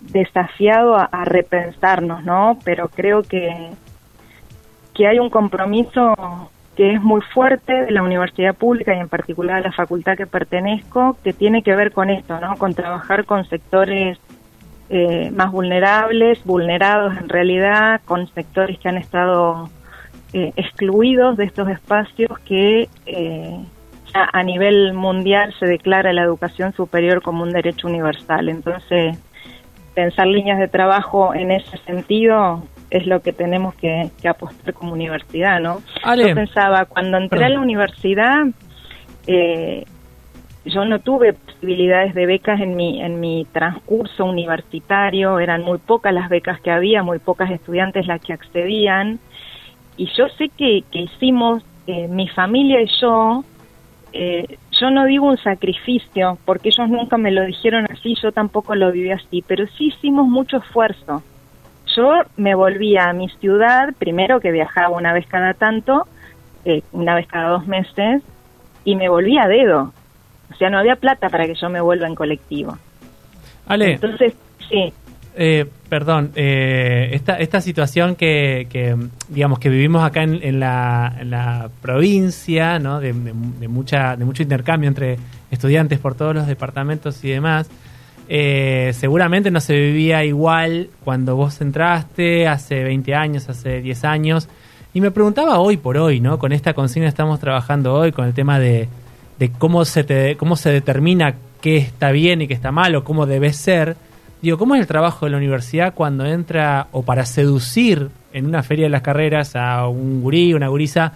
desafiado 0.00 0.96
a, 0.96 1.04
a 1.04 1.24
repensarnos, 1.24 2.24
¿no? 2.24 2.58
Pero 2.64 2.88
creo 2.88 3.22
que 3.22 3.70
que 4.94 5.06
hay 5.06 5.18
un 5.18 5.30
compromiso 5.30 6.14
que 6.76 6.94
es 6.94 7.02
muy 7.02 7.20
fuerte 7.20 7.72
de 7.72 7.90
la 7.90 8.02
universidad 8.02 8.54
pública 8.54 8.94
y 8.94 8.98
en 8.98 9.08
particular 9.08 9.62
de 9.62 9.68
la 9.68 9.72
facultad 9.72 10.16
que 10.16 10.26
pertenezco, 10.26 11.16
que 11.22 11.32
tiene 11.32 11.62
que 11.62 11.74
ver 11.76 11.92
con 11.92 12.08
esto, 12.08 12.40
¿no? 12.40 12.56
Con 12.56 12.74
trabajar 12.74 13.24
con 13.24 13.44
sectores 13.44 14.18
eh, 14.88 15.30
más 15.30 15.52
vulnerables, 15.52 16.42
vulnerados 16.44 17.16
en 17.16 17.28
realidad, 17.28 18.00
con 18.04 18.26
sectores 18.28 18.78
que 18.78 18.88
han 18.88 18.96
estado 18.96 19.68
eh, 20.32 20.52
excluidos 20.56 21.36
de 21.36 21.44
estos 21.44 21.68
espacios 21.68 22.38
que 22.40 22.88
eh, 23.04 23.58
ya 24.14 24.28
a 24.32 24.42
nivel 24.42 24.94
mundial 24.94 25.54
se 25.58 25.66
declara 25.66 26.12
la 26.12 26.22
educación 26.22 26.72
superior 26.72 27.22
como 27.22 27.42
un 27.42 27.52
derecho 27.52 27.86
universal. 27.86 28.48
Entonces, 28.48 29.18
pensar 29.94 30.26
líneas 30.26 30.58
de 30.58 30.68
trabajo 30.68 31.34
en 31.34 31.50
ese 31.50 31.76
sentido 31.78 32.62
es 32.92 33.06
lo 33.06 33.20
que 33.20 33.32
tenemos 33.32 33.74
que, 33.74 34.10
que 34.20 34.28
apostar 34.28 34.74
como 34.74 34.92
universidad, 34.92 35.60
¿no? 35.60 35.82
Ale. 36.04 36.28
Yo 36.28 36.34
pensaba, 36.34 36.84
cuando 36.84 37.16
entré 37.16 37.38
Perdón. 37.38 37.52
a 37.52 37.54
la 37.54 37.60
universidad, 37.60 38.44
eh, 39.26 39.84
yo 40.66 40.84
no 40.84 41.00
tuve 41.00 41.32
posibilidades 41.32 42.14
de 42.14 42.26
becas 42.26 42.60
en 42.60 42.76
mi, 42.76 43.02
en 43.02 43.18
mi 43.18 43.46
transcurso 43.50 44.26
universitario, 44.26 45.38
eran 45.38 45.62
muy 45.62 45.78
pocas 45.78 46.12
las 46.12 46.28
becas 46.28 46.60
que 46.60 46.70
había, 46.70 47.02
muy 47.02 47.18
pocas 47.18 47.50
estudiantes 47.50 48.06
las 48.06 48.20
que 48.20 48.34
accedían, 48.34 49.18
y 49.96 50.06
yo 50.14 50.28
sé 50.28 50.50
que, 50.50 50.84
que 50.90 51.00
hicimos, 51.00 51.64
eh, 51.86 52.08
mi 52.08 52.28
familia 52.28 52.82
y 52.82 52.88
yo, 53.00 53.42
eh, 54.12 54.58
yo 54.70 54.90
no 54.90 55.06
digo 55.06 55.26
un 55.26 55.38
sacrificio, 55.38 56.38
porque 56.44 56.68
ellos 56.68 56.90
nunca 56.90 57.16
me 57.16 57.30
lo 57.30 57.44
dijeron 57.44 57.86
así, 57.90 58.14
yo 58.22 58.32
tampoco 58.32 58.74
lo 58.74 58.92
viví 58.92 59.10
así, 59.10 59.42
pero 59.46 59.66
sí 59.78 59.86
hicimos 59.86 60.28
mucho 60.28 60.58
esfuerzo. 60.58 61.22
Yo 61.96 62.12
me 62.36 62.54
volvía 62.54 63.08
a 63.08 63.12
mi 63.12 63.28
ciudad, 63.28 63.90
primero 63.98 64.40
que 64.40 64.50
viajaba 64.52 64.90
una 64.96 65.12
vez 65.12 65.26
cada 65.26 65.54
tanto, 65.54 66.06
eh, 66.64 66.82
una 66.92 67.14
vez 67.14 67.26
cada 67.26 67.48
dos 67.50 67.66
meses, 67.66 68.22
y 68.84 68.96
me 68.96 69.08
volvía 69.08 69.42
a 69.44 69.48
dedo. 69.48 69.92
O 70.52 70.54
sea, 70.56 70.70
no 70.70 70.78
había 70.78 70.96
plata 70.96 71.28
para 71.28 71.46
que 71.46 71.54
yo 71.54 71.68
me 71.68 71.80
vuelva 71.80 72.06
en 72.06 72.14
colectivo. 72.14 72.76
Ale, 73.66 73.92
Entonces, 73.94 74.34
sí, 74.68 74.92
eh, 75.34 75.66
perdón, 75.88 76.30
eh, 76.36 77.10
esta, 77.12 77.36
esta 77.38 77.60
situación 77.60 78.16
que, 78.16 78.66
que, 78.70 78.96
digamos 79.28 79.58
que 79.58 79.70
vivimos 79.70 80.04
acá 80.04 80.22
en, 80.22 80.40
en 80.42 80.60
la, 80.60 81.14
en 81.20 81.30
la 81.30 81.70
provincia, 81.80 82.78
¿no? 82.78 83.00
De, 83.00 83.12
de- 83.12 83.32
de 83.60 83.68
mucha, 83.68 84.16
de 84.16 84.24
mucho 84.24 84.42
intercambio 84.42 84.88
entre 84.88 85.16
estudiantes 85.50 85.98
por 86.00 86.14
todos 86.14 86.34
los 86.34 86.46
departamentos 86.46 87.22
y 87.24 87.30
demás, 87.30 87.70
eh, 88.28 88.92
seguramente 88.94 89.50
no 89.50 89.60
se 89.60 89.74
vivía 89.74 90.24
igual 90.24 90.88
cuando 91.04 91.36
vos 91.36 91.60
entraste 91.60 92.46
hace 92.48 92.82
20 92.84 93.14
años, 93.14 93.48
hace 93.48 93.80
10 93.80 94.04
años. 94.04 94.48
Y 94.94 95.00
me 95.00 95.10
preguntaba 95.10 95.58
hoy 95.58 95.76
por 95.76 95.96
hoy, 95.96 96.20
¿no? 96.20 96.38
Con 96.38 96.52
esta 96.52 96.74
consigna 96.74 97.08
estamos 97.08 97.40
trabajando 97.40 97.94
hoy, 97.94 98.12
con 98.12 98.26
el 98.26 98.34
tema 98.34 98.58
de, 98.58 98.88
de 99.38 99.50
cómo 99.50 99.84
se 99.84 100.04
te, 100.04 100.36
cómo 100.36 100.56
se 100.56 100.70
determina 100.70 101.34
qué 101.60 101.78
está 101.78 102.10
bien 102.10 102.42
y 102.42 102.48
qué 102.48 102.54
está 102.54 102.72
mal 102.72 102.94
o 102.94 103.04
cómo 103.04 103.26
debe 103.26 103.52
ser. 103.52 103.96
Digo, 104.42 104.58
¿cómo 104.58 104.74
es 104.74 104.80
el 104.80 104.86
trabajo 104.86 105.26
de 105.26 105.32
la 105.32 105.38
universidad 105.38 105.94
cuando 105.94 106.26
entra 106.26 106.88
o 106.92 107.02
para 107.02 107.24
seducir 107.24 108.10
en 108.32 108.46
una 108.46 108.62
feria 108.62 108.86
de 108.86 108.90
las 108.90 109.02
carreras 109.02 109.56
a 109.56 109.86
un 109.86 110.20
gurí, 110.20 110.52
una 110.52 110.68
gurisa 110.68 111.12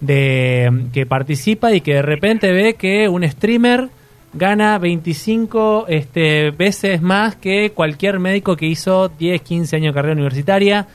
de 0.00 0.86
que 0.92 1.06
participa 1.06 1.72
y 1.72 1.80
que 1.80 1.94
de 1.94 2.02
repente 2.02 2.52
ve 2.52 2.74
que 2.74 3.08
un 3.08 3.28
streamer 3.28 3.88
gana 4.32 4.78
25 4.78 5.86
este, 5.88 6.50
veces 6.50 7.00
más 7.02 7.36
que 7.36 7.72
cualquier 7.72 8.18
médico 8.18 8.56
que 8.56 8.66
hizo 8.66 9.08
10, 9.08 9.42
15 9.42 9.76
años 9.76 9.94
de 9.94 9.94
carrera 9.94 10.14
universitaria 10.14 10.86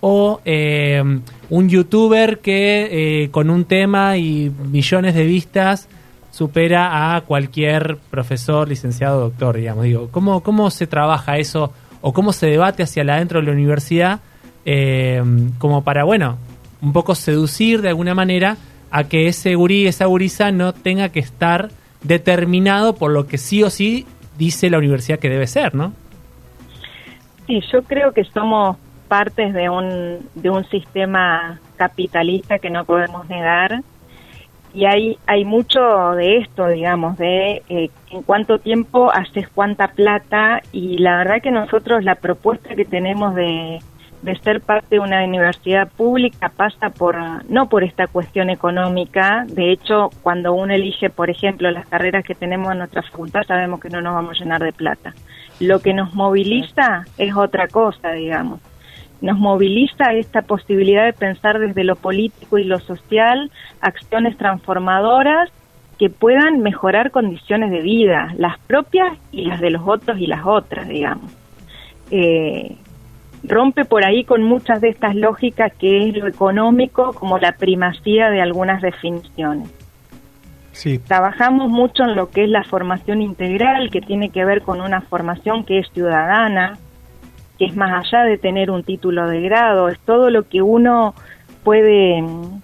o 0.00 0.40
eh, 0.44 1.02
un 1.48 1.68
youtuber 1.68 2.40
que 2.40 3.22
eh, 3.24 3.30
con 3.30 3.50
un 3.50 3.64
tema 3.64 4.16
y 4.16 4.50
millones 4.70 5.14
de 5.14 5.24
vistas 5.24 5.88
supera 6.30 7.14
a 7.14 7.20
cualquier 7.20 7.98
profesor, 8.10 8.68
licenciado, 8.68 9.20
doctor, 9.20 9.56
digamos. 9.56 9.84
Digo, 9.84 10.08
¿cómo, 10.10 10.42
cómo 10.42 10.70
se 10.70 10.86
trabaja 10.86 11.38
eso 11.38 11.72
o 12.00 12.12
cómo 12.12 12.32
se 12.32 12.46
debate 12.46 12.82
hacia 12.82 13.02
adentro 13.02 13.40
de 13.40 13.46
la 13.46 13.52
universidad 13.52 14.20
eh, 14.64 15.22
como 15.58 15.84
para, 15.84 16.04
bueno, 16.04 16.38
un 16.80 16.92
poco 16.92 17.14
seducir 17.14 17.80
de 17.80 17.88
alguna 17.88 18.14
manera 18.14 18.56
a 18.90 19.04
que 19.04 19.28
ese 19.28 19.54
gurí, 19.54 19.86
esa 19.86 20.06
gurisa 20.06 20.50
no 20.50 20.72
tenga 20.72 21.10
que 21.10 21.20
estar 21.20 21.70
determinado 22.02 22.94
por 22.94 23.10
lo 23.10 23.26
que 23.26 23.38
sí 23.38 23.62
o 23.62 23.70
sí 23.70 24.06
dice 24.36 24.70
la 24.70 24.78
universidad 24.78 25.18
que 25.18 25.28
debe 25.28 25.46
ser, 25.46 25.74
¿no? 25.74 25.92
Sí, 27.46 27.60
yo 27.72 27.82
creo 27.82 28.12
que 28.12 28.24
somos 28.24 28.76
partes 29.08 29.52
de 29.52 29.68
un, 29.68 30.20
de 30.34 30.50
un 30.50 30.64
sistema 30.70 31.60
capitalista 31.76 32.58
que 32.58 32.70
no 32.70 32.84
podemos 32.84 33.28
negar 33.28 33.82
y 34.74 34.86
hay, 34.86 35.18
hay 35.26 35.44
mucho 35.44 36.12
de 36.12 36.38
esto, 36.38 36.66
digamos, 36.68 37.18
de 37.18 37.62
eh, 37.68 37.90
en 38.10 38.22
cuánto 38.22 38.58
tiempo 38.58 39.10
haces 39.12 39.48
cuánta 39.48 39.88
plata 39.88 40.62
y 40.72 40.96
la 40.98 41.18
verdad 41.18 41.42
que 41.42 41.50
nosotros 41.50 42.04
la 42.04 42.14
propuesta 42.14 42.74
que 42.74 42.86
tenemos 42.86 43.34
de, 43.34 43.80
de 44.22 44.38
ser 44.38 44.60
parte 44.60 44.96
de 44.96 45.00
una 45.00 45.24
universidad 45.24 45.88
pública 45.88 46.48
pasa 46.48 46.90
por 46.90 47.16
no 47.50 47.68
por 47.68 47.82
esta 47.82 48.06
cuestión 48.06 48.50
económica. 48.50 49.44
De 49.48 49.72
hecho, 49.72 50.10
cuando 50.22 50.52
uno 50.52 50.72
elige, 50.72 51.10
por 51.10 51.28
ejemplo, 51.28 51.70
las 51.70 51.86
carreras 51.86 52.24
que 52.24 52.34
tenemos 52.34 52.72
en 52.72 52.78
nuestra 52.78 53.02
facultad, 53.02 53.42
sabemos 53.46 53.80
que 53.80 53.90
no 53.90 54.00
nos 54.00 54.14
vamos 54.14 54.36
a 54.36 54.44
llenar 54.44 54.62
de 54.62 54.72
plata. 54.72 55.12
Lo 55.58 55.80
que 55.80 55.92
nos 55.92 56.14
moviliza 56.14 57.04
es 57.18 57.34
otra 57.34 57.66
cosa, 57.66 58.12
digamos. 58.12 58.60
Nos 59.20 59.38
moviliza 59.38 60.12
esta 60.14 60.42
posibilidad 60.42 61.04
de 61.04 61.12
pensar 61.12 61.58
desde 61.58 61.84
lo 61.84 61.96
político 61.96 62.58
y 62.58 62.64
lo 62.64 62.80
social 62.80 63.50
acciones 63.80 64.36
transformadoras 64.36 65.50
que 65.98 66.10
puedan 66.10 66.60
mejorar 66.60 67.10
condiciones 67.10 67.70
de 67.70 67.80
vida, 67.80 68.34
las 68.36 68.58
propias 68.60 69.16
y 69.30 69.44
las 69.44 69.60
de 69.60 69.70
los 69.70 69.82
otros 69.84 70.18
y 70.18 70.26
las 70.26 70.44
otras, 70.44 70.88
digamos. 70.88 71.32
Eh, 72.10 72.76
rompe 73.44 73.84
por 73.84 74.04
ahí 74.04 74.24
con 74.24 74.42
muchas 74.42 74.80
de 74.80 74.88
estas 74.88 75.14
lógicas 75.14 75.72
que 75.74 76.08
es 76.08 76.16
lo 76.16 76.26
económico 76.28 77.12
como 77.12 77.38
la 77.38 77.52
primacía 77.52 78.30
de 78.30 78.40
algunas 78.40 78.82
definiciones. 78.82 79.70
Sí. 80.72 80.98
Trabajamos 80.98 81.68
mucho 81.70 82.04
en 82.04 82.16
lo 82.16 82.30
que 82.30 82.44
es 82.44 82.50
la 82.50 82.64
formación 82.64 83.20
integral, 83.20 83.90
que 83.90 84.00
tiene 84.00 84.30
que 84.30 84.44
ver 84.44 84.62
con 84.62 84.80
una 84.80 85.02
formación 85.02 85.64
que 85.64 85.78
es 85.78 85.90
ciudadana, 85.92 86.78
que 87.58 87.66
es 87.66 87.76
más 87.76 88.06
allá 88.06 88.24
de 88.24 88.38
tener 88.38 88.70
un 88.70 88.82
título 88.82 89.28
de 89.28 89.42
grado, 89.42 89.88
es 89.88 89.98
todo 90.00 90.30
lo 90.30 90.48
que 90.48 90.62
uno 90.62 91.14
puede 91.62 92.22
mm, 92.22 92.60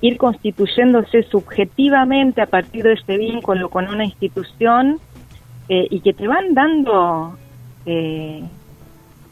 ir 0.00 0.16
constituyéndose 0.16 1.22
subjetivamente 1.24 2.40
a 2.40 2.46
partir 2.46 2.84
de 2.84 2.94
ese 2.94 3.16
vínculo 3.18 3.68
con 3.68 3.88
una 3.88 4.04
institución 4.04 4.98
eh, 5.68 5.86
y 5.90 6.00
que 6.00 6.14
te 6.14 6.26
van 6.26 6.54
dando 6.54 7.36
eh, 7.84 8.42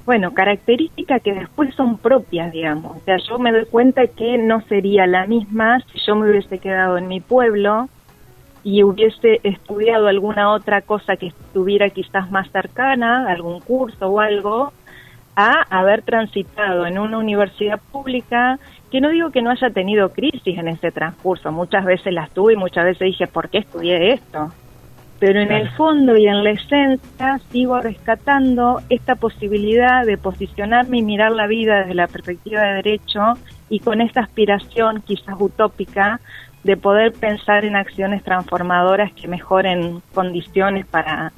bueno, 0.07 0.33
características 0.33 1.21
que 1.21 1.35
después 1.35 1.75
son 1.75 1.99
propias, 1.99 2.53
digamos. 2.53 2.97
O 2.97 3.01
sea, 3.01 3.17
yo 3.19 3.41
me 3.41 3.51
doy 3.51 3.67
cuenta 3.67 4.07
que 4.07 4.39
no 4.39 4.61
sería 4.63 5.05
la 5.09 5.27
misma 5.27 5.81
si 5.93 5.99
yo 6.07 6.15
me 6.15 6.31
hubiese 6.31 6.59
quedado 6.59 6.97
en 6.97 7.09
mi 7.09 7.21
pueblo 7.21 7.89
y 8.63 8.85
hubiese 8.85 9.41
estudiado 9.43 10.07
alguna 10.07 10.53
otra 10.53 10.81
cosa 10.83 11.17
que 11.17 11.27
estuviera 11.27 11.91
quizás 11.91 12.31
más 12.31 12.49
cercana, 12.53 13.29
algún 13.29 13.61
curso 13.61 14.07
o 14.07 14.21
algo, 14.21 14.73
a 15.35 15.63
haber 15.71 16.03
transitado 16.03 16.87
en 16.87 16.99
una 16.99 17.19
universidad 17.19 17.81
pública 17.93 18.61
que 18.91 19.01
no 19.01 19.11
digo 19.11 19.31
que 19.31 19.43
no 19.43 19.51
haya 19.51 19.71
tenido 19.71 20.13
crisis 20.13 20.57
en 20.57 20.69
ese 20.69 20.93
transcurso, 20.93 21.51
muchas 21.51 21.85
veces 21.85 22.13
las 22.13 22.31
tuve 22.31 22.53
y 22.53 22.57
muchas 22.57 22.85
veces 22.85 23.07
dije, 23.07 23.27
¿por 23.27 23.49
qué 23.49 23.59
estudié 23.59 24.13
esto? 24.13 24.53
Pero 25.19 25.41
en 25.41 25.51
el 25.51 25.71
fondo 25.71 26.17
y 26.17 26.27
en 26.27 26.45
la 26.45 26.51
esencia 26.51 27.39
sigo 27.51 27.81
rescatando 27.81 28.83
esta 28.91 29.15
posibilidad 29.15 30.05
de 30.05 30.19
posicionarme 30.19 30.99
y 30.99 31.03
mirar 31.03 31.33
la 31.33 31.47
vida 31.47 31.81
desde 31.81 31.95
la 31.95 32.07
perspectiva 32.07 32.63
de 32.63 32.75
derecho 32.75 33.35
y 33.71 33.81
con 33.81 34.01
esta 34.01 34.21
aspiración 34.21 35.03
quizás 35.03 35.37
utópica 35.39 36.21
de 36.65 36.77
poder 36.77 37.13
pensar 37.13 37.65
en 37.65 37.77
acciones 37.77 38.23
transformadoras 38.25 39.13
que 39.13 39.29
mejoren 39.29 40.03
condiciones 40.13 40.85
para 40.87 41.33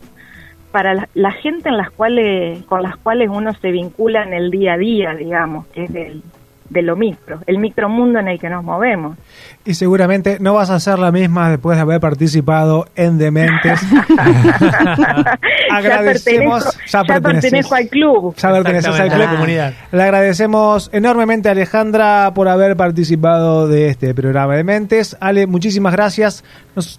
para 0.73 1.09
la, 1.15 1.33
gente 1.33 1.71
en 1.71 1.79
las 1.79 1.91
cuales 1.91 2.63
con 2.65 2.83
las 2.83 2.97
cuales 2.99 3.31
uno 3.31 3.55
se 3.55 3.71
vincula 3.71 4.23
en 4.25 4.35
el 4.35 4.51
día 4.51 4.75
a 4.75 4.77
día, 4.77 5.15
digamos, 5.15 5.67
que 5.69 5.85
es 5.85 5.93
del, 5.93 6.23
de 6.71 6.83
lo 6.83 6.97
micro, 6.97 7.41
el 7.47 7.59
micromundo 7.59 8.19
en 8.19 8.29
el 8.29 8.39
que 8.39 8.49
nos 8.49 8.63
movemos. 8.63 9.17
Y 9.65 9.75
seguramente 9.75 10.39
no 10.41 10.55
vas 10.55 10.71
a 10.71 10.81
ser 10.81 10.99
la 10.99 11.11
misma 11.11 11.51
después 11.51 11.77
de 11.77 11.83
haber 11.83 12.01
participado 12.01 12.87
en 12.95 13.19
Dementes. 13.19 13.81
agradecemos, 15.71 16.65
ya, 16.87 17.05
pertenezco 17.05 17.75
al 17.75 17.89
club. 17.89 18.35
Ya 18.37 18.51
perteneces 18.51 19.01
al 19.01 19.11
club. 19.11 19.29
Comunidad. 19.31 19.75
Le 19.93 20.03
agradecemos 20.03 20.91
enormemente 20.93 21.49
a 21.49 21.53
Alejandra 21.53 22.33
por 22.35 22.49
haber 22.49 22.77
participado 22.77 23.69
de 23.69 23.89
este 23.89 24.15
programa 24.15 24.53
de 24.53 24.59
Dementes. 24.59 25.17
Ale, 25.21 25.47
muchísimas 25.47 25.93
gracias. 25.93 26.45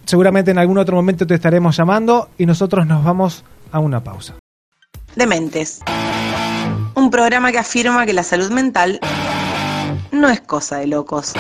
seguramente 0.06 0.52
en 0.52 0.58
algún 0.58 0.78
otro 0.78 0.96
momento 0.96 1.26
te 1.28 1.36
estaremos 1.36 1.78
llamando 1.78 2.30
y 2.38 2.46
nosotros 2.46 2.86
nos 2.88 3.04
vamos 3.04 3.44
a 3.72 3.80
una 3.80 4.04
pausa. 4.04 4.36
Dementes. 5.16 5.82
Un 6.96 7.10
programa 7.10 7.52
que 7.52 7.58
afirma 7.58 8.06
que 8.06 8.14
la 8.14 8.24
salud 8.24 8.52
mental 8.52 9.00
no 10.12 10.30
es 10.30 10.42
cosa 10.42 10.78
de 10.78 10.88
locos. 10.88 11.34